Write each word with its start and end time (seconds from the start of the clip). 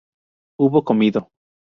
hubo 0.57 0.81
comido 0.83 1.29